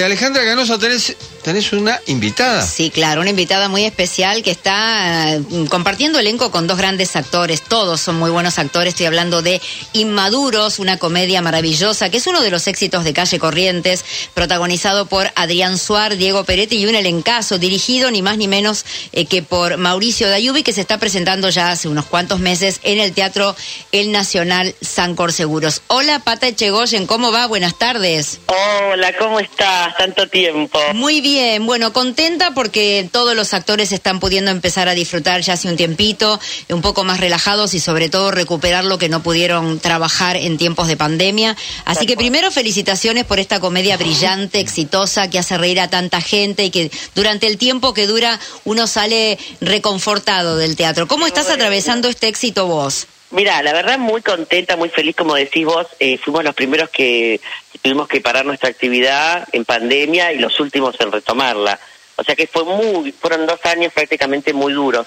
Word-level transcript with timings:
Excelente. 0.00 0.04
Alejandra 0.04 0.44
Canosa, 0.44 0.78
tenés, 0.78 1.16
tenés 1.42 1.72
una 1.72 2.00
invitada. 2.06 2.64
Sí, 2.66 2.90
claro, 2.90 3.20
una 3.20 3.30
invitada 3.30 3.68
muy 3.68 3.84
especial 3.84 4.42
que 4.42 4.50
está 4.50 5.34
eh, 5.34 5.42
compartiendo 5.68 6.18
elenco 6.18 6.50
con 6.50 6.66
dos 6.66 6.78
grandes 6.78 7.16
actores. 7.16 7.62
Todos 7.62 8.00
son 8.00 8.16
muy 8.16 8.30
buenos 8.30 8.58
actores. 8.58 8.94
Estoy 8.94 9.06
hablando 9.06 9.42
de 9.42 9.60
Inmaduros, 9.92 10.78
una 10.78 10.98
comedia 10.98 11.42
maravillosa, 11.42 12.10
que 12.10 12.18
es 12.18 12.26
uno 12.26 12.40
de 12.40 12.50
los 12.50 12.66
éxitos 12.66 13.04
de 13.04 13.12
Calle 13.12 13.38
Corrientes, 13.38 14.04
protagonizado 14.34 15.06
por 15.06 15.30
Adrián 15.34 15.78
Suar, 15.78 16.16
Diego 16.16 16.44
Peretti 16.44 16.76
y 16.78 16.86
un 16.86 16.94
elencazo 16.94 17.58
dirigido 17.58 18.10
ni 18.10 18.22
más 18.22 18.36
ni 18.38 18.48
menos 18.48 18.84
eh, 19.12 19.26
que 19.26 19.42
por 19.42 19.76
Mauricio 19.76 20.28
Dayubi, 20.28 20.62
que 20.62 20.72
se 20.72 20.80
está 20.80 20.98
presentando 20.98 21.48
ya 21.48 21.70
hace 21.70 21.88
unos 21.88 22.06
cuantos 22.06 22.40
meses 22.40 22.80
en 22.82 23.00
el 23.00 23.12
Teatro 23.12 23.56
El 23.92 24.12
Nacional 24.12 24.74
Sancor 24.80 25.32
Seguros. 25.32 25.82
Hola, 25.86 26.20
Pata 26.20 26.48
Echegoyen, 26.48 27.06
¿cómo 27.06 27.32
va? 27.32 27.46
Buenas 27.46 27.76
tardes. 27.78 28.40
Hola, 28.46 29.16
¿cómo 29.18 29.40
estás? 29.40 29.96
Tanto 29.96 30.28
tiempo. 30.28 30.78
Muy 30.94 31.20
bien, 31.20 31.29
bueno, 31.60 31.92
contenta 31.92 32.52
porque 32.52 33.08
todos 33.10 33.34
los 33.34 33.54
actores 33.54 33.92
están 33.92 34.20
pudiendo 34.20 34.50
empezar 34.50 34.88
a 34.88 34.94
disfrutar 34.94 35.40
ya 35.40 35.54
hace 35.54 35.68
un 35.68 35.76
tiempito, 35.76 36.40
un 36.68 36.82
poco 36.82 37.04
más 37.04 37.20
relajados 37.20 37.74
y 37.74 37.80
sobre 37.80 38.08
todo 38.08 38.30
recuperar 38.30 38.84
lo 38.84 38.98
que 38.98 39.08
no 39.08 39.22
pudieron 39.22 39.78
trabajar 39.80 40.36
en 40.36 40.58
tiempos 40.58 40.88
de 40.88 40.96
pandemia. 40.96 41.56
Así 41.84 42.06
que 42.06 42.16
primero 42.16 42.50
felicitaciones 42.50 43.24
por 43.24 43.38
esta 43.38 43.60
comedia 43.60 43.96
brillante, 43.96 44.60
exitosa, 44.60 45.28
que 45.30 45.38
hace 45.38 45.58
reír 45.58 45.80
a 45.80 45.88
tanta 45.88 46.20
gente 46.20 46.64
y 46.64 46.70
que 46.70 46.90
durante 47.14 47.46
el 47.46 47.58
tiempo 47.58 47.94
que 47.94 48.06
dura 48.06 48.40
uno 48.64 48.86
sale 48.86 49.38
reconfortado 49.60 50.56
del 50.56 50.76
teatro. 50.76 51.06
¿Cómo 51.06 51.26
estás 51.26 51.50
atravesando 51.50 52.08
este 52.08 52.28
éxito 52.28 52.66
vos? 52.66 53.06
Mira, 53.30 53.62
la 53.62 53.72
verdad 53.72 53.98
muy 53.98 54.22
contenta, 54.22 54.76
muy 54.76 54.88
feliz, 54.88 55.14
como 55.14 55.36
decís 55.36 55.64
vos, 55.64 55.86
eh, 56.00 56.18
fuimos 56.18 56.42
los 56.42 56.54
primeros 56.54 56.90
que 56.90 57.40
tuvimos 57.80 58.08
que 58.08 58.20
parar 58.20 58.44
nuestra 58.44 58.68
actividad 58.68 59.46
en 59.52 59.64
pandemia 59.64 60.32
y 60.32 60.38
los 60.38 60.58
últimos 60.58 61.00
en 61.00 61.12
retomarla. 61.12 61.78
O 62.16 62.24
sea 62.24 62.34
que 62.34 62.48
fue 62.48 62.64
muy, 62.64 63.12
fueron 63.12 63.46
dos 63.46 63.64
años 63.64 63.92
prácticamente 63.92 64.52
muy 64.52 64.72
duros. 64.72 65.06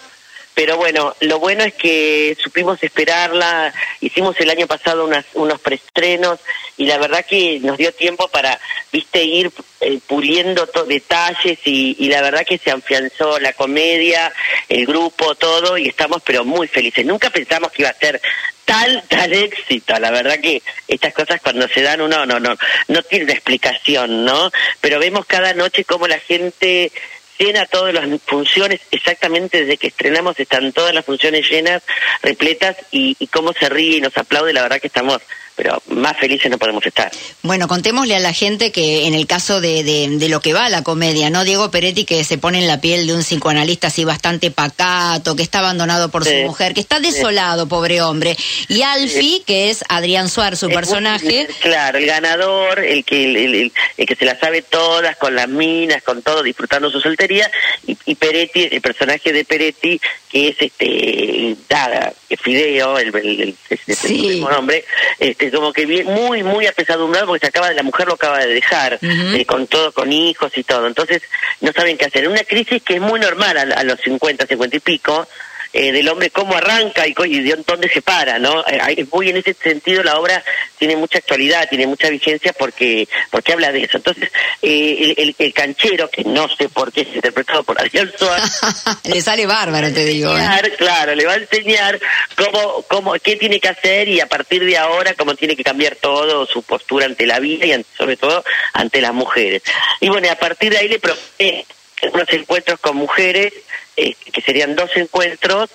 Pero 0.53 0.77
bueno, 0.77 1.15
lo 1.21 1.39
bueno 1.39 1.63
es 1.63 1.73
que 1.73 2.37
supimos 2.39 2.81
esperarla, 2.83 3.73
hicimos 4.01 4.39
el 4.39 4.49
año 4.49 4.67
pasado 4.67 5.05
unas, 5.05 5.25
unos 5.33 5.59
preestrenos 5.59 6.39
y 6.77 6.85
la 6.85 6.97
verdad 6.97 7.25
que 7.25 7.59
nos 7.59 7.77
dio 7.77 7.91
tiempo 7.93 8.27
para, 8.27 8.59
viste, 8.91 9.23
ir 9.23 9.51
eh, 9.81 9.99
puliendo 10.05 10.67
detalles 10.87 11.59
y, 11.65 12.07
la 12.07 12.21
verdad 12.21 12.45
que 12.47 12.57
se 12.57 12.71
afianzó 12.71 13.39
la 13.39 13.53
comedia, 13.53 14.31
el 14.69 14.85
grupo, 14.85 15.35
todo 15.35 15.77
y 15.77 15.87
estamos 15.87 16.21
pero 16.23 16.45
muy 16.45 16.67
felices. 16.67 17.05
Nunca 17.05 17.31
pensamos 17.31 17.71
que 17.71 17.81
iba 17.81 17.89
a 17.89 17.95
ser 17.95 18.21
tal, 18.65 19.03
tal 19.07 19.33
éxito. 19.33 19.97
La 19.99 20.11
verdad 20.11 20.39
que 20.39 20.61
estas 20.87 21.13
cosas 21.13 21.41
cuando 21.41 21.67
se 21.67 21.81
dan 21.81 22.01
uno 22.01 22.25
no, 22.25 22.39
no, 22.39 22.55
no 22.87 23.03
tiene 23.03 23.33
explicación, 23.33 24.23
¿no? 24.25 24.51
Pero 24.81 24.99
vemos 24.99 25.25
cada 25.25 25.53
noche 25.53 25.83
cómo 25.83 26.07
la 26.07 26.19
gente 26.19 26.91
llena 27.37 27.65
todas 27.65 27.93
las 27.93 28.07
funciones, 28.25 28.81
exactamente 28.91 29.61
desde 29.61 29.77
que 29.77 29.87
estrenamos 29.87 30.39
están 30.39 30.71
todas 30.71 30.93
las 30.93 31.05
funciones 31.05 31.49
llenas, 31.49 31.83
repletas 32.21 32.77
y, 32.91 33.15
y 33.19 33.27
cómo 33.27 33.53
se 33.53 33.69
ríe 33.69 33.97
y 33.97 34.01
nos 34.01 34.17
aplaude, 34.17 34.53
la 34.53 34.63
verdad 34.63 34.79
que 34.79 34.87
estamos 34.87 35.21
pero 35.55 35.81
más 35.87 36.17
felices 36.17 36.49
no 36.49 36.57
podemos 36.57 36.85
estar. 36.85 37.11
Bueno, 37.41 37.67
contémosle 37.67 38.15
a 38.15 38.19
la 38.19 38.33
gente 38.33 38.71
que 38.71 39.05
en 39.07 39.13
el 39.13 39.27
caso 39.27 39.61
de, 39.61 39.83
de, 39.83 40.07
de, 40.17 40.29
lo 40.29 40.41
que 40.41 40.53
va 40.53 40.69
la 40.69 40.83
comedia, 40.83 41.29
¿no? 41.29 41.43
Diego 41.43 41.69
Peretti 41.69 42.05
que 42.05 42.23
se 42.23 42.37
pone 42.37 42.59
en 42.59 42.67
la 42.67 42.81
piel 42.81 43.05
de 43.07 43.13
un 43.13 43.21
psicoanalista 43.21 43.87
así 43.87 44.03
bastante 44.03 44.51
pacato, 44.51 45.35
que 45.35 45.43
está 45.43 45.59
abandonado 45.59 46.09
por 46.09 46.23
sí. 46.23 46.31
su 46.31 46.47
mujer, 46.47 46.73
que 46.73 46.81
está 46.81 46.99
desolado, 46.99 47.63
sí. 47.63 47.69
pobre 47.69 48.01
hombre. 48.01 48.35
Y 48.67 48.81
Alfie, 48.81 49.09
sí. 49.09 49.43
que 49.45 49.69
es 49.69 49.83
Adrián 49.89 50.29
Suárez, 50.29 50.59
su 50.59 50.67
es 50.67 50.73
personaje. 50.73 51.45
Muy, 51.47 51.55
claro, 51.61 51.97
el 51.97 52.05
ganador, 52.05 52.79
el 52.79 53.03
que, 53.05 53.23
el, 53.23 53.35
el, 53.35 53.71
el, 53.97 54.05
que 54.05 54.15
se 54.15 54.25
la 54.25 54.39
sabe 54.39 54.63
todas, 54.63 55.17
con 55.17 55.35
las 55.35 55.47
minas, 55.47 56.01
con 56.03 56.21
todo, 56.21 56.41
disfrutando 56.41 56.89
su 56.89 56.99
soltería. 56.99 57.49
Y, 57.85 57.97
y 58.05 58.15
Peretti, 58.15 58.69
el 58.71 58.81
personaje 58.81 59.31
de 59.31 59.45
Peretti, 59.45 59.99
que 60.29 60.47
es 60.49 60.55
este, 60.59 61.55
Daga, 61.69 62.13
Fideo, 62.41 62.97
el, 62.97 63.15
el, 63.15 63.55
el, 63.69 64.39
nombre, 64.41 64.83
este, 65.19 65.42
como 65.51 65.73
que 65.73 65.85
bien, 65.85 66.05
muy, 66.07 66.43
muy 66.43 66.67
apesadumbrado 66.67 67.27
porque 67.27 67.45
se 67.45 67.49
acaba 67.49 67.69
de, 67.69 67.75
la 67.75 67.83
mujer 67.83 68.07
lo 68.07 68.13
acaba 68.13 68.39
de 68.39 68.53
dejar, 68.53 68.99
uh 69.01 69.05
-huh. 69.05 69.39
eh, 69.39 69.45
con 69.45 69.67
todo, 69.67 69.91
con 69.91 70.11
hijos 70.11 70.51
y 70.57 70.63
todo. 70.63 70.87
Entonces, 70.87 71.21
no 71.61 71.71
saben 71.71 71.97
qué 71.97 72.05
hacer. 72.05 72.27
Una 72.27 72.43
crisis 72.43 72.81
que 72.83 72.95
es 72.95 73.01
muy 73.01 73.19
normal 73.19 73.57
a, 73.57 73.61
a 73.61 73.83
los 73.83 73.99
50, 74.01 74.45
50 74.45 74.77
y 74.77 74.79
pico, 74.79 75.27
eh, 75.75 75.91
del 75.91 76.07
hombre 76.07 76.29
cómo 76.29 76.55
arranca 76.55 77.07
y, 77.07 77.15
y 77.25 77.39
de 77.41 77.63
dónde 77.65 77.89
se 77.89 78.03
para, 78.03 78.37
¿no? 78.37 78.63
Eh, 78.67 79.07
muy 79.11 79.29
en 79.29 79.37
ese 79.37 79.55
sentido 79.55 80.03
la 80.03 80.19
obra 80.19 80.43
tiene 80.83 80.97
mucha 80.97 81.19
actualidad, 81.19 81.69
tiene 81.69 81.87
mucha 81.87 82.09
vigencia 82.09 82.51
porque 82.51 83.07
porque 83.31 83.53
habla 83.53 83.71
de 83.71 83.83
eso. 83.83 83.95
Entonces, 83.95 84.29
eh, 84.61 84.97
el, 84.99 85.15
el, 85.17 85.35
el, 85.39 85.53
canchero, 85.53 86.09
que 86.09 86.25
no 86.25 86.49
sé 86.49 86.67
por 86.67 86.91
qué 86.91 87.01
es 87.01 87.15
interpretado 87.15 87.63
por 87.63 87.79
Adrián 87.79 88.11
Suárez. 88.17 88.59
le 89.05 89.21
sale 89.21 89.45
bárbaro, 89.45 89.93
te 89.93 90.03
digo. 90.03 90.29
Enseñar, 90.31 90.67
¿eh? 90.67 90.73
Claro, 90.77 91.15
le 91.15 91.25
va 91.25 91.31
a 91.31 91.37
enseñar 91.37 91.97
cómo, 92.35 92.81
cómo, 92.89 93.13
qué 93.13 93.37
tiene 93.37 93.61
que 93.61 93.69
hacer 93.69 94.09
y 94.09 94.19
a 94.19 94.27
partir 94.27 94.65
de 94.65 94.77
ahora 94.77 95.13
cómo 95.13 95.35
tiene 95.35 95.55
que 95.55 95.63
cambiar 95.63 95.95
todo, 95.95 96.45
su 96.45 96.63
postura 96.63 97.05
ante 97.05 97.25
la 97.25 97.39
vida 97.39 97.65
y 97.65 97.85
sobre 97.97 98.17
todo 98.17 98.43
ante 98.73 98.99
las 98.99 99.13
mujeres. 99.13 99.63
Y 100.01 100.09
bueno, 100.09 100.29
a 100.29 100.35
partir 100.35 100.73
de 100.73 100.79
ahí 100.79 100.89
le 100.89 100.99
propone 100.99 101.65
unos 102.11 102.29
encuentros 102.33 102.77
con 102.81 102.97
mujeres 102.97 103.53
eh, 103.95 104.15
que 104.33 104.41
serían 104.41 104.75
dos 104.75 104.91
encuentros, 104.95 105.69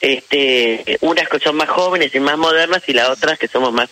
este, 0.00 0.96
unas 1.02 1.28
que 1.28 1.40
son 1.40 1.56
más 1.56 1.68
jóvenes 1.68 2.14
y 2.14 2.20
más 2.20 2.38
modernas 2.38 2.82
y 2.86 2.94
las 2.94 3.10
otras 3.10 3.38
que 3.38 3.48
somos 3.48 3.70
más 3.70 3.90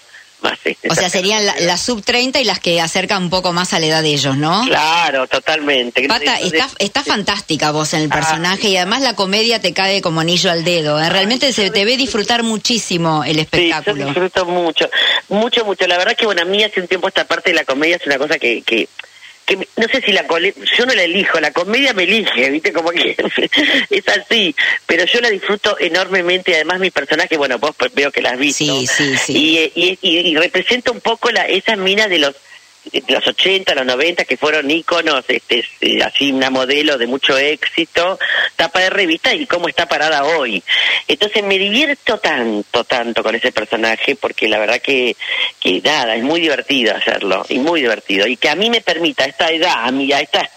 este, 0.65 0.89
o 0.89 0.95
sea, 0.95 1.09
serían 1.09 1.45
las 1.47 1.61
la 1.61 1.77
sub 1.77 2.03
30 2.03 2.41
y 2.41 2.45
las 2.45 2.61
que 2.61 2.81
acercan 2.81 3.23
un 3.23 3.31
poco 3.31 3.53
más 3.53 3.73
a 3.73 3.81
la 3.81 3.87
edad 3.87 4.03
de 4.03 4.11
ellos, 4.11 4.37
¿no? 4.37 4.65
Claro, 4.67 5.27
totalmente. 5.27 6.07
Pata, 6.07 6.39
está, 6.39 6.69
está 6.79 7.03
fantástica 7.03 7.71
vos 7.71 7.95
en 7.95 8.03
el 8.03 8.09
personaje 8.09 8.69
ah, 8.69 8.71
y 8.71 8.77
además 8.77 9.03
la 9.03 9.15
comedia 9.15 9.61
te 9.61 9.73
cae 9.73 10.03
como 10.03 10.21
anillo 10.21 10.51
al 10.51 10.65
dedo. 10.65 11.01
¿eh? 11.01 11.09
Realmente 11.09 11.53
se 11.53 11.71
te 11.71 11.85
ve 11.85 11.97
disfrutar 11.97 12.43
muchísimo 12.43 13.25
el 13.25 13.39
espectáculo. 13.39 13.95
Sí, 13.95 14.01
yo 14.01 14.07
disfruto 14.07 14.47
mucho, 14.47 14.91
mucho, 15.29 15.65
mucho. 15.65 15.87
La 15.87 15.99
verdad 15.99 16.17
que, 16.17 16.27
bueno, 16.27 16.43
a 16.43 16.45
mí 16.45 16.63
hace 16.63 16.81
un 16.81 16.89
tiempo 16.89 17.09
esta 17.09 17.25
parte 17.25 17.51
de 17.51 17.57
la 17.57 17.65
comedia 17.65 17.97
es 17.97 18.07
una 18.07 18.19
cosa 18.19 18.39
que, 18.39 18.63
que 18.63 18.89
que 19.45 19.57
no 19.57 19.89
sé 19.89 20.01
si 20.01 20.13
la 20.13 20.27
yo 20.27 20.87
no 20.87 20.95
la 20.95 21.03
elijo, 21.03 21.41
la 21.41 21.53
comedia 21.53 21.93
me 21.93 22.05
elige, 22.05 22.51
viste 22.51 22.73
como 22.73 22.91
que 22.91 23.17
es 23.91 24.09
así, 24.09 24.55
pero 24.87 25.05
yo 25.05 25.21
la 25.21 25.31
disfruto 25.31 25.77
enormemente 25.79 26.55
además 26.55 26.81
mi 26.81 26.91
personaje, 26.91 27.37
bueno, 27.37 27.59
vos 27.59 27.75
veo 27.95 28.11
que 28.11 28.23
la 28.23 28.31
has 28.31 28.39
visto. 28.39 28.65
Sí, 28.65 28.87
sí, 28.87 29.17
sí. 29.17 29.33
Y, 29.37 29.73
y, 29.75 29.99
y, 30.01 30.19
y 30.31 30.37
representa 30.37 30.91
un 30.93 31.01
poco 31.01 31.31
la, 31.31 31.43
esas 31.47 31.79
minas 31.79 32.09
de 32.09 32.19
los 32.19 32.35
los 33.09 33.27
80, 33.27 33.75
los 33.75 33.87
90, 33.87 34.25
que 34.25 34.37
fueron 34.37 34.71
íconos, 34.71 35.25
este, 35.29 35.65
así 36.05 36.33
una 36.33 36.51
modelo 36.51 36.99
de 36.99 37.07
mucho 37.07 37.37
éxito, 37.37 38.19
tapa 38.57 38.81
de 38.81 38.91
revista 38.91 39.35
y 39.35 39.47
cómo 39.47 39.69
está 39.69 39.87
parada 39.87 40.25
hoy. 40.25 40.63
Entonces 41.09 41.43
me 41.43 41.59
divierto 41.59 42.19
tanto, 42.19 42.85
tanto 42.85 43.23
con 43.23 43.35
ese 43.35 43.53
personaje, 43.53 44.17
porque 44.17 44.49
la 44.49 44.59
verdad 44.59 44.81
que, 44.81 45.17
que 45.61 45.81
nada, 45.81 46.15
es 46.17 46.23
muy 46.23 46.41
divertido 46.41 46.95
hacerlo, 46.95 47.45
y 47.49 47.59
muy 47.59 47.81
divertido. 47.81 48.27
Y 48.27 48.37
que 48.37 48.49
a 48.49 48.55
mí 48.55 48.71
me 48.71 48.81
permita 48.81 49.25
a 49.25 49.29
esta 49.29 49.51
edad, 49.51 49.85
a 49.85 49.91
mí, 49.91 50.13
a 50.13 50.21
esta 50.21 50.49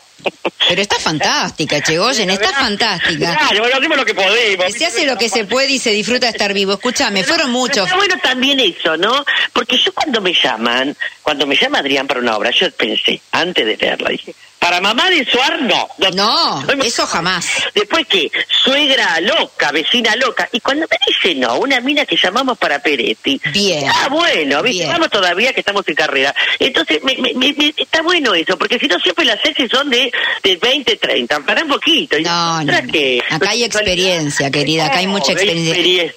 pero 0.68 0.82
está 0.82 1.00
fantástica, 1.00 1.82
Chegoyen, 1.84 2.30
está 2.30 2.52
fantástica. 2.52 3.36
Claro, 3.36 3.60
bueno, 3.60 3.78
hacemos 3.78 3.98
lo 3.98 4.06
que 4.06 4.14
podemos. 4.14 4.74
Se 4.74 4.86
hace 4.86 5.06
lo 5.06 5.18
que 5.18 5.30
se 5.30 5.46
puede 5.46 5.72
y 5.72 5.80
se 5.80 5.92
disfruta 5.92 6.26
de 6.26 6.32
estar 6.32 6.54
vivo. 6.54 6.74
Escúchame, 6.74 7.24
fueron 7.24 7.52
muchos. 7.52 7.86
Está 7.86 7.96
bueno 7.96 8.16
también 8.22 8.60
eso, 8.60 8.98
¿no? 8.98 9.26
Porque 9.54 9.78
yo 9.78 9.94
cuando 9.94 10.20
me 10.22 10.34
llaman, 10.34 10.96
cuando 11.28 11.46
me 11.46 11.58
llama 11.58 11.80
Adrián 11.80 12.08
para 12.08 12.22
una 12.22 12.38
obra, 12.38 12.52
yo 12.52 12.72
pensé, 12.72 13.20
antes 13.34 13.66
de 13.66 13.76
verla, 13.76 14.12
dije, 14.12 14.34
para 14.60 14.80
mamá 14.80 15.10
de 15.10 15.26
Suar, 15.26 15.62
no. 15.62 15.90
No, 16.16 16.62
no 16.64 16.72
eso 16.86 17.06
jamás. 17.06 17.46
Después 17.76 18.08
que 18.08 18.32
suegra 18.64 19.20
loca, 19.20 19.74
vecina 19.74 20.16
loca. 20.16 20.48
Y 20.54 20.62
cuando 20.62 20.88
me 20.90 20.98
dice 21.06 21.36
no, 21.36 21.60
una 21.60 21.82
mina 21.82 22.06
que 22.06 22.16
llamamos 22.16 22.58
para 22.58 22.80
Peretti. 22.80 23.42
Bien. 23.52 23.90
Ah, 23.94 24.08
bueno. 24.10 24.62
Vamos 24.88 25.10
todavía 25.10 25.52
que 25.52 25.60
estamos 25.60 25.86
en 25.90 25.96
carrera. 25.96 26.34
Entonces, 26.60 27.04
me, 27.04 27.18
me, 27.18 27.34
me, 27.34 27.74
está 27.76 28.02
bueno 28.04 28.34
eso, 28.34 28.58
porque 28.58 28.80
si 28.80 28.88
no 28.88 28.98
siempre 28.98 29.26
las 29.26 29.42
series 29.42 29.70
son 29.70 29.90
de, 29.90 30.10
de 30.42 30.56
20, 30.56 30.96
30. 30.96 31.42
Para 31.42 31.62
un 31.62 31.68
poquito. 31.68 32.18
No, 32.22 32.64
no, 32.64 32.72
no. 32.72 32.88
Que, 32.90 33.22
Acá 33.30 33.50
hay 33.50 33.66
experiencia, 33.66 34.50
querida, 34.50 34.86
acá 34.86 35.00
hay 35.00 35.08
mucha 35.08 35.34
experiencia. 35.34 35.74
experiencia. 35.74 36.16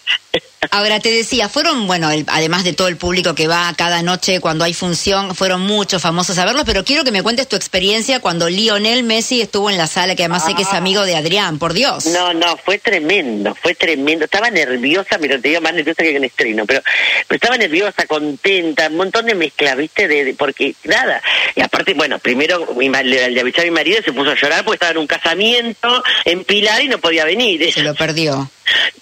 Ahora 0.73 1.01
te 1.01 1.11
decía, 1.11 1.49
fueron, 1.49 1.89
bueno, 1.89 2.11
el, 2.11 2.25
además 2.29 2.63
de 2.63 2.73
todo 2.73 2.87
el 2.87 2.97
público 2.97 3.35
que 3.35 3.49
va 3.49 3.73
cada 3.77 4.03
noche 4.03 4.41
cuando 4.41 4.65
hay 4.65 4.73
función, 4.73 5.35
fueron 5.35 5.63
muchos 5.63 6.01
famosos 6.01 6.39
a 6.39 6.45
verlos, 6.45 6.63
pero 6.65 6.85
quiero 6.85 7.03
que 7.03 7.11
me 7.11 7.25
cuentes 7.25 7.49
tu 7.49 7.57
experiencia 7.57 8.21
cuando 8.21 8.49
Lionel 8.49 9.03
Messi 9.03 9.41
estuvo 9.41 9.69
en 9.69 9.77
la 9.77 9.89
sala, 9.89 10.15
que 10.15 10.23
además 10.23 10.45
ah. 10.45 10.49
sé 10.49 10.55
que 10.55 10.63
es 10.63 10.73
amigo 10.73 11.05
de 11.05 11.17
Adrián, 11.17 11.59
por 11.59 11.73
Dios. 11.73 12.07
No, 12.07 12.33
no, 12.35 12.57
fue 12.57 12.79
tremendo, 12.79 13.55
fue 13.55 13.75
tremendo. 13.75 14.27
Estaba 14.27 14.49
nerviosa, 14.49 15.19
pero 15.21 15.41
te 15.41 15.49
digo 15.49 15.61
más 15.61 15.75
nerviosa 15.75 16.03
que 16.05 16.17
en 16.17 16.25
estreno, 16.25 16.65
pero, 16.67 16.83
pero 17.27 17.37
estaba 17.37 17.57
nerviosa, 17.57 18.07
contenta, 18.07 18.87
un 18.89 18.97
montón 18.97 19.27
de 19.27 19.35
mezcla, 19.35 19.75
¿viste? 19.75 20.07
De, 20.07 20.25
de, 20.25 20.35
porque 20.35 20.77
nada. 20.85 21.21
Y 21.57 21.63
aparte, 21.63 21.95
bueno, 21.95 22.21
primero 22.21 22.69
mi, 22.77 22.89
le 22.89 23.41
avisé 23.41 23.63
a 23.63 23.65
mi 23.65 23.73
marido, 23.73 24.01
se 24.05 24.13
puso 24.13 24.31
a 24.31 24.37
llorar 24.37 24.65
porque 24.65 24.77
estaba 24.77 24.93
en 24.93 24.99
un 24.99 25.07
casamiento 25.09 26.05
en 26.25 26.45
Pilar 26.45 26.83
y 26.83 26.89
no 26.89 26.99
podía 26.99 27.25
venir. 27.25 27.73
Se 27.73 27.83
lo 27.83 27.95
perdió. 27.95 28.49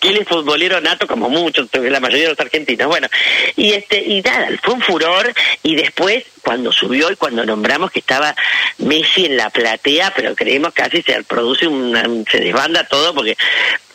Él 0.09 0.19
es 0.19 0.29
futbolero 0.29 0.81
nato 0.81 1.07
como 1.07 1.29
muchos, 1.29 1.69
la 1.73 2.01
mayoría 2.01 2.25
de 2.25 2.31
los 2.31 2.41
argentinos. 2.41 2.89
Bueno, 2.89 3.09
y 3.57 3.73
este 3.73 4.03
y 4.03 4.23
nada, 4.23 4.49
fue 4.63 4.75
un 4.75 4.83
furor 4.83 5.33
y 5.63 5.77
después 5.77 6.25
cuando 6.43 6.73
subió 6.73 7.11
y 7.11 7.17
cuando 7.17 7.45
nombramos 7.45 7.91
que 7.91 8.01
estaba 8.01 8.35
Messi 8.79 9.27
en 9.27 9.37
la 9.37 9.51
platea, 9.51 10.13
pero 10.15 10.35
creemos 10.35 10.73
casi 10.73 11.03
se 11.03 11.23
produce 11.25 11.67
una, 11.67 12.05
se 12.31 12.39
desbanda 12.39 12.85
todo 12.85 13.15
porque 13.15 13.37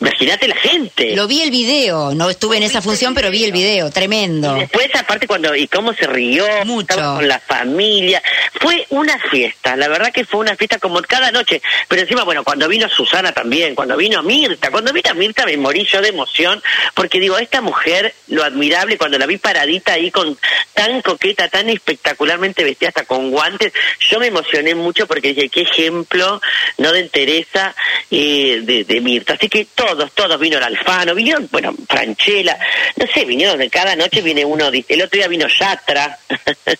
imagínate 0.04 0.48
la 0.48 0.56
gente. 0.56 1.16
Lo 1.16 1.26
vi 1.26 1.42
el 1.42 1.50
video, 1.50 2.14
no 2.14 2.28
estuve 2.28 2.58
en 2.58 2.62
esa 2.62 2.82
función, 2.82 3.14
pero 3.14 3.30
vi 3.30 3.44
el 3.44 3.52
video, 3.52 3.90
tremendo. 3.90 4.56
Y 4.56 4.60
después 4.60 4.94
aparte 4.94 5.26
cuando 5.26 5.54
y 5.54 5.66
cómo 5.68 5.94
se 5.94 6.06
rió, 6.06 6.46
Mucho. 6.64 6.94
con 6.94 7.26
la 7.26 7.38
familia, 7.38 8.22
fue 8.60 8.86
una 8.90 9.18
fiesta, 9.30 9.76
la 9.76 9.88
verdad 9.88 10.12
que 10.12 10.24
fue 10.24 10.40
una 10.40 10.56
fiesta 10.56 10.78
como 10.78 11.00
cada 11.02 11.30
noche, 11.30 11.60
pero 11.88 12.02
encima 12.02 12.24
bueno, 12.24 12.44
cuando 12.44 12.68
vino 12.68 12.88
Susana 12.88 13.32
también, 13.32 13.74
cuando 13.74 13.96
vino 13.96 14.22
Mirta, 14.22 14.70
cuando 14.70 14.92
vino 14.92 15.14
Mirta 15.14 15.46
me 15.46 15.56
morí 15.56 15.86
yo 15.90 16.00
de 16.00 16.08
emoción 16.08 16.62
porque 16.94 17.20
digo, 17.20 17.38
esta 17.38 17.60
mujer 17.60 18.14
lo 18.28 18.44
admirable 18.44 18.98
cuando 18.98 19.18
la 19.18 19.26
vi 19.26 19.38
paradita 19.38 19.94
ahí 19.94 20.10
con 20.10 20.36
tan 20.74 21.00
coqueta, 21.02 21.48
tan 21.48 21.68
espectacularmente 21.68 22.64
vestida 22.64 22.88
hasta 22.88 23.04
con 23.04 23.30
guantes, 23.30 23.72
yo 24.10 24.18
me 24.18 24.26
emocioné 24.26 24.74
mucho 24.74 25.06
porque 25.06 25.28
dije, 25.28 25.48
qué 25.48 25.62
ejemplo, 25.62 26.40
no 26.78 26.92
de 26.92 27.04
Teresa, 27.04 27.74
eh, 28.10 28.60
de, 28.62 28.84
de 28.84 29.00
Mirta, 29.00 29.34
así 29.34 29.48
que 29.48 29.66
todos, 29.96 30.12
todos, 30.12 30.40
vino 30.40 30.58
el 30.58 30.64
Alfano, 30.64 31.14
vinieron, 31.14 31.48
bueno, 31.50 31.74
Franchella, 31.88 32.58
no 32.96 33.06
sé, 33.12 33.24
vinieron 33.24 33.60
cada 33.68 33.96
noche 33.96 34.20
viene 34.22 34.44
uno, 34.44 34.68
el 34.68 35.02
otro 35.02 35.16
día 35.18 35.28
vino 35.28 35.46
Yatra. 35.48 36.18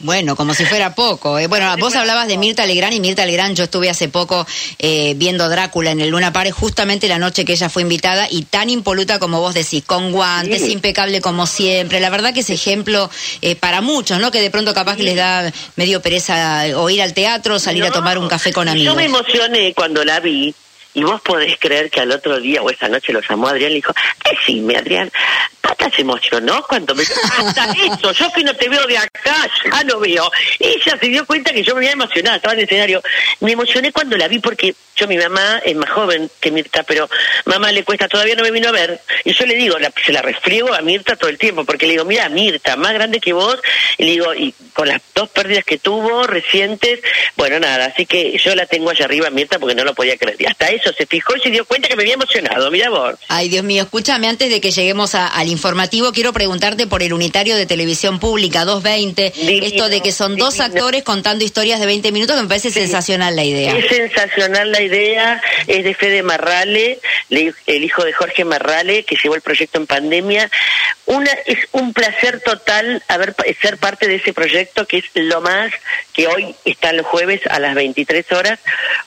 Bueno, 0.01 0.37
como 0.37 0.53
si 0.55 0.65
fuera 0.67 0.95
poco. 0.95 1.39
eh. 1.39 1.47
Bueno, 1.47 1.75
vos 1.79 1.95
hablabas 1.97 2.27
de 2.29 2.37
Mirta 2.37 2.67
Legrand 2.67 2.93
y 2.95 3.01
Mirta 3.01 3.25
Legrand, 3.25 3.57
yo 3.57 3.65
estuve 3.65 3.89
hace 3.89 4.09
poco 4.09 4.47
eh, 4.79 5.15
viendo 5.17 5.49
Drácula 5.49 5.93
en 5.93 6.01
el 6.01 6.11
Luna 6.11 6.33
Park, 6.33 6.51
justamente 6.53 7.09
la 7.09 7.19
noche 7.19 7.45
que 7.45 7.53
ella 7.55 7.69
fue 7.71 7.83
invitada 7.83 8.27
y 8.31 8.43
tan 8.43 8.69
impoluta 8.71 9.19
como 9.19 9.41
vos 9.41 9.55
decís, 9.55 9.83
con 9.85 10.13
guantes, 10.13 10.63
Sí. 10.63 10.73
impecable 10.73 11.21
como 11.21 11.47
siempre. 11.47 12.01
La 12.01 12.11
verdad 12.11 12.35
que 12.35 12.41
es 12.41 12.51
ejemplo 12.51 13.11
eh, 13.41 13.55
para 13.57 13.81
muchos, 13.81 14.19
¿no? 14.21 14.31
Que 14.31 14.41
de 14.43 14.51
pronto 14.51 14.75
capaz 14.75 14.97
que 14.97 15.05
les 15.05 15.17
da 15.17 15.51
medio 15.77 16.03
pereza 16.03 16.65
o 16.77 16.91
ir 16.91 17.01
al 17.01 17.15
teatro, 17.15 17.55
o 17.55 17.59
salir 17.59 17.85
a 17.85 17.91
tomar 17.91 18.19
un 18.19 18.29
café 18.29 18.53
con 18.53 18.67
Yo 18.67 18.73
amigos. 18.73 18.97
me 18.97 19.05
emocioné 19.05 19.73
cuando 19.75 20.05
la 20.05 20.21
vi. 20.21 20.55
Y 20.95 21.03
vos 21.03 21.21
podés 21.21 21.57
creer 21.59 21.91
que 21.91 22.01
al 22.01 22.13
otro 22.13 22.39
día 22.41 22.63
o 22.63 22.71
esa 22.71 22.89
noche 22.89 23.13
lo 23.13 23.21
llamó 23.21 23.49
Adrián 23.49 23.73
y 23.73 23.75
le 23.75 23.79
dijo, 23.79 23.93
decime 24.31 24.77
Adrián, 24.77 25.11
Se 25.95 26.03
emocionó 26.03 26.65
cuando 26.69 26.95
me... 26.95 27.03
Hasta 27.03 27.73
eso, 27.73 28.13
yo 28.13 28.33
que 28.33 28.43
no 28.45 28.55
te 28.57 28.69
veo 28.69 28.87
de 28.87 28.99
acá, 28.99 29.49
ya 29.73 29.85
no 29.85 30.01
veo. 30.01 30.31
Ella 30.59 30.99
se 31.01 31.07
dio 31.09 31.27
cuenta 31.27 31.53
que 31.53 31.63
yo 31.63 31.75
me 31.75 31.81
había 31.81 31.93
emocionado, 31.93 32.37
estaba 32.37 32.55
en 32.55 32.61
el 32.61 32.65
escenario. 32.65 33.03
Me 33.41 33.53
emocioné 33.53 33.93
cuando 33.93 34.17
la 34.17 34.29
vi 34.29 34.39
porque 34.39 34.75
yo, 34.97 35.09
mi 35.09 35.17
mamá 35.17 35.61
es 35.65 35.75
más 35.75 35.91
joven 35.91 36.31
que 36.41 36.51
Mirta, 36.53 36.83
pero 36.85 37.09
mamá 37.47 37.73
le 37.73 37.83
cuesta, 37.85 38.07
todavía 38.09 38.35
no 38.37 38.43
me 38.45 38.51
vino 38.51 38.69
a 38.69 38.73
ver. 38.73 39.01
Y 39.25 39.33
yo 39.35 39.45
le 39.47 39.55
digo, 39.57 39.79
la- 39.79 39.93
se 40.05 40.13
la 40.13 40.23
refriego 40.23 40.73
a 40.73 40.81
Mirta 40.83 41.17
todo 41.17 41.31
el 41.31 41.39
tiempo, 41.39 41.65
porque 41.65 41.87
le 41.87 41.93
digo, 41.93 42.05
mira, 42.05 42.29
Mirta, 42.29 42.77
más 42.77 42.93
grande 42.93 43.21
que 43.21 43.33
vos, 43.33 43.59
y 43.99 44.05
le 44.05 44.11
digo, 44.13 44.35
y 44.35 44.55
con 44.73 44.89
las 44.89 45.01
dos 45.15 45.29
pérdidas 45.31 45.65
que 45.65 45.79
tuvo 45.79 46.25
recientes, 46.27 47.01
bueno, 47.37 47.59
nada, 47.59 47.87
así 47.87 48.07
que 48.07 48.39
yo 48.39 48.55
la 48.55 48.67
tengo 48.67 48.91
allá 48.91 49.05
arriba, 49.07 49.31
Mirta, 49.31 49.59
porque 49.59 49.75
no 49.75 49.85
lo 49.85 49.95
podía 49.95 50.17
creer. 50.17 50.37
Y 50.41 50.47
hasta 50.47 50.69
eso 50.69 50.93
se 50.97 51.07
fijó 51.07 51.37
y 51.37 51.41
se 51.41 51.51
dio 51.51 51.65
cuenta 51.65 51.89
que 51.89 51.97
me 51.97 52.03
había 52.03 52.15
emocionado, 52.15 52.71
mira 52.71 52.89
vos. 52.91 53.15
Ay, 53.29 53.49
Dios 53.49 53.65
mío, 53.65 53.83
escúchame, 53.83 54.29
antes 54.29 54.49
de 54.51 54.61
que 54.61 54.71
lleguemos 54.71 55.15
al 55.17 55.49
informativo, 55.75 56.13
quiero 56.13 56.33
preguntarte 56.33 56.87
por 56.87 57.03
el 57.03 57.13
unitario 57.13 57.57
de 57.57 57.67
televisión 57.67 58.21
pública 58.21 58.65
220, 58.65 59.33
Divino, 59.35 59.67
esto 59.67 59.89
de 59.89 60.01
que 60.03 60.13
son 60.13 60.37
dos 60.37 60.61
actores 60.61 61.03
contando 61.03 61.45
historias 61.45 61.81
de 61.81 61.87
20 61.87 62.13
minutos, 62.13 62.37
que 62.37 62.43
me 62.43 62.49
parece 62.49 62.71
sensacional 62.71 63.35
la 63.35 63.43
idea. 63.43 63.77
Es 63.77 63.89
sensacional 63.89 64.71
la 64.71 64.81
idea, 64.81 65.43
es 65.67 65.83
de 65.83 65.95
Fede 65.97 66.23
Marrale, 66.23 67.01
le- 67.29 67.53
el 67.67 67.83
hijo 67.83 68.05
de 68.05 68.13
Jorge 68.13 68.45
Marrale, 68.45 69.03
que 69.03 69.17
llevó 69.21 69.35
el 69.35 69.41
proyecto 69.41 69.81
en 69.81 69.89
pandemia. 69.89 70.49
Una 71.07 71.33
Es 71.47 71.59
un 71.73 71.93
placer 71.93 72.41
total 72.41 73.03
haber 73.09 73.35
ser 73.61 73.77
parte 73.79 74.07
de 74.07 74.15
ese 74.15 74.33
proyecto, 74.33 74.87
que 74.87 74.99
es 74.99 75.05
lo 75.15 75.41
más 75.41 75.73
que 76.13 76.29
hoy 76.29 76.55
está 76.65 76.93
los 76.93 77.05
jueves 77.07 77.41
a 77.51 77.59
las 77.59 77.75
23 77.75 78.31
horas. 78.31 78.61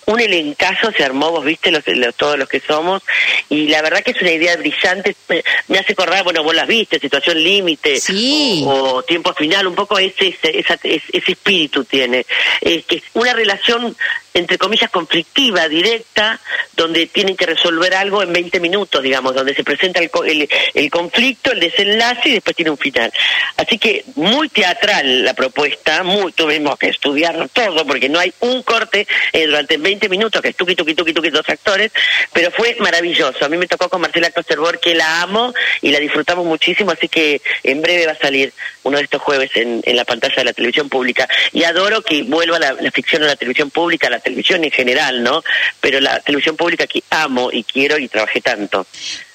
Un 0.06 0.20
elencazo 0.20 0.92
se 0.96 1.04
armó, 1.06 1.32
vos 1.32 1.46
viste, 1.46 1.72
los, 1.72 1.82
los- 1.88 2.14
todos 2.16 2.38
los 2.38 2.50
que 2.50 2.60
somos, 2.60 3.02
y 3.50 3.70
la 3.70 3.82
verdad 3.82 4.04
que 4.04 4.12
es 4.12 4.22
una 4.22 4.32
idea 4.32 4.58
brillante, 4.58 5.16
me, 5.30 5.44
me 5.70 5.80
hace 5.80 5.94
acordar, 5.94 6.24
bueno, 6.26 6.44
vos 6.44 6.54
las 6.58 6.68
viste, 6.68 7.00
Situación 7.00 7.42
Límite, 7.42 8.00
Sí. 8.02 8.64
o, 8.66 8.96
o 8.96 9.04
Tiempo 9.04 9.34
Final, 9.34 9.68
un 9.68 9.76
poco 9.76 9.98
ese, 9.98 10.28
ese, 10.28 10.60
esa- 10.60 10.80
ese, 10.84 11.02
ese 11.14 11.32
espíritu 11.32 11.86
tiene. 11.86 12.26
Es 12.60 12.86
que 12.86 12.98
es 12.98 13.04
una 13.14 13.34
relación 13.34 13.96
entre 14.38 14.58
comillas, 14.58 14.90
conflictiva, 14.90 15.68
directa, 15.68 16.40
donde 16.76 17.08
tienen 17.08 17.36
que 17.36 17.46
resolver 17.46 17.94
algo 17.96 18.22
en 18.22 18.32
20 18.32 18.60
minutos, 18.60 19.02
digamos, 19.02 19.34
donde 19.34 19.56
se 19.56 19.64
presenta 19.64 20.00
el, 20.00 20.12
el, 20.26 20.50
el 20.74 20.90
conflicto, 20.92 21.52
el 21.52 21.60
desenlace 21.60 22.30
y 22.30 22.34
después 22.34 22.56
tiene 22.56 22.72
un 22.72 22.78
final. 22.78 23.12
Así 23.56 23.78
que 23.78 24.06
muy 24.16 24.50
teatral 24.50 25.24
la 25.26 25.34
propuesta, 25.34 26.04
muy 26.04 26.32
tuvimos 26.34 26.78
que 26.78 26.90
estudiar 26.90 27.50
todo, 27.50 27.86
porque 27.86 28.10
no 28.10 28.20
hay 28.20 28.34
un 28.42 28.62
corte 28.64 29.08
eh, 29.34 29.46
durante 29.48 29.78
20 29.78 30.08
minutos, 30.10 30.42
que 30.42 30.50
es 30.50 30.56
tuqui, 30.56 30.76
tuqui, 30.76 30.94
tuqui, 30.94 31.14
tuqui, 31.14 31.30
dos 31.30 31.48
actores, 31.50 31.92
pero 32.32 32.52
fue 32.52 32.76
maravilloso. 32.80 33.44
A 33.44 33.50
mí 33.50 33.58
me 33.58 33.68
tocó 33.68 33.90
con 33.90 34.02
Marcela 34.02 34.30
Costerbor, 34.30 34.80
que 34.80 34.94
la 34.94 35.22
amo 35.22 35.54
y 35.82 35.92
la 35.92 36.00
disfrutamos 36.00 36.46
muchísimo, 36.46 36.92
así 36.92 37.08
que 37.08 37.42
en 37.64 37.82
breve 37.82 38.06
va 38.06 38.12
a 38.12 38.18
salir 38.18 38.54
uno 38.84 38.98
de 38.98 39.04
estos 39.04 39.22
jueves 39.22 39.50
en, 39.56 39.82
en 39.84 39.96
la 39.96 40.06
pantalla 40.06 40.36
de 40.36 40.44
la 40.46 40.54
televisión 40.54 40.90
pública. 40.90 41.28
Y 41.52 41.64
adoro 41.64 42.02
que 42.02 42.24
vuelva 42.24 42.60
la, 42.60 42.74
la 42.74 42.92
ficción 42.92 43.24
a 43.24 43.28
la 43.28 43.36
televisión 43.36 43.72
pública, 43.72 44.10
la 44.10 44.20
televisión 44.28 44.64
en 44.64 44.72
general, 44.72 45.24
¿no? 45.24 45.44
Pero 45.82 46.00
la 46.00 46.20
televisión 46.20 46.56
pública 46.56 46.86
que 46.88 47.04
amo 47.10 47.50
y 47.52 47.64
quiero 47.64 47.98
y 47.98 48.08
trabajé 48.08 48.42
tanto. 48.42 48.86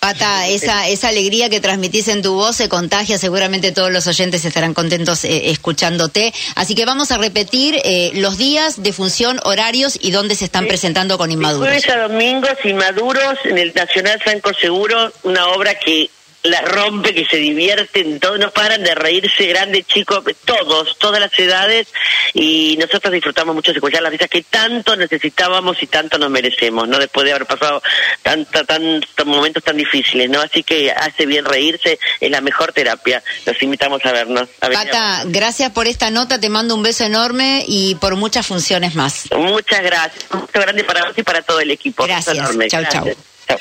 Pata, 0.01 0.49
esa, 0.49 0.89
esa 0.89 1.09
alegría 1.09 1.49
que 1.49 1.61
transmitís 1.61 2.09
en 2.09 2.23
tu 2.23 2.35
voz 2.35 2.57
se 2.57 2.69
contagia, 2.69 3.19
seguramente 3.19 3.71
todos 3.73 3.91
los 3.93 4.07
oyentes 4.07 4.45
estarán 4.45 4.75
contentos 4.75 5.25
eh, 5.25 5.51
escuchándote. 5.51 6.33
Así 6.57 6.75
que 6.75 6.85
vamos 6.85 7.13
a 7.13 7.19
repetir 7.19 7.79
eh, 7.85 8.11
los 8.15 8.37
días 8.37 8.83
de 8.83 8.93
función, 8.93 9.41
horarios 9.45 9.99
y 10.01 10.11
dónde 10.11 10.35
se 10.35 10.45
están 10.47 10.65
Sí. 10.65 10.69
presentando 10.69 11.19
con 11.19 11.31
Inmaduros. 11.33 11.67
jueves 11.69 11.89
a 11.89 12.09
domingos, 12.09 12.53
Inmaduros, 12.65 13.39
en 13.45 13.59
el 13.59 13.73
Nacional 13.75 14.21
Franco 14.23 14.51
Seguro, 14.61 15.13
una 15.23 15.47
obra 15.49 15.75
que 15.79 16.11
la 16.43 16.61
rompe, 16.63 17.15
que 17.15 17.25
se 17.25 17.37
divierten, 17.37 18.19
todos 18.19 18.39
no 18.39 18.51
paran 18.51 18.83
de 18.83 18.95
reírse, 18.95 19.47
grandes, 19.47 19.87
chicos, 19.87 20.25
todos, 20.45 20.99
todas 20.99 21.21
las 21.21 21.37
edades, 21.39 21.89
y 22.35 22.77
nosotros 22.81 23.13
disfrutamos 23.13 23.55
mucho 23.55 23.73
de 23.73 23.79
escuchar 23.79 24.03
las 24.03 24.13
risas 24.13 24.29
que 24.29 24.43
tanto 24.43 24.97
necesitábamos 24.97 25.83
y 25.83 25.87
tanto 25.87 26.19
nos 26.19 26.31
merecemos, 26.31 26.89
¿no? 26.89 26.99
Después 26.99 27.25
de 27.25 27.33
haber 27.33 27.47
pasado 27.47 27.83
tantos 28.23 29.27
momentos 29.27 29.63
tan 29.63 29.77
difíciles, 29.77 30.29
¿no? 30.29 30.41
Así 30.41 30.63
que 30.63 30.91
hace 30.91 31.27
bien 31.27 31.45
reírse, 31.45 31.99
es 32.21 32.31
la 32.31 32.41
mejor 32.41 32.73
terapia. 32.73 33.23
Los 33.47 33.63
invitamos 33.63 34.05
a 34.05 34.13
vernos. 34.13 34.49
A 34.61 34.69
Pata, 34.69 35.23
gracias 35.27 35.71
por 35.71 35.87
esta 35.87 36.11
nota, 36.11 36.41
te 36.41 36.49
mando 36.49 36.75
un 36.75 36.83
beso 36.83 37.05
enorme 37.05 37.65
y 37.69 37.95
por 37.97 38.17
muchas 38.17 38.47
funciones 38.47 38.95
más. 38.95 39.29
Muchas 39.37 39.83
gracias. 39.83 40.25
Un 40.33 40.41
beso 40.41 40.61
grande 40.61 40.85
para 40.85 41.05
vos 41.05 41.15
y 41.17 41.23
para 41.23 41.43
todo 41.43 41.61
el 41.61 41.71
equipo. 41.71 42.05
Gracias. 42.05 42.37
Chau, 42.69 42.85
chau. 42.91 43.32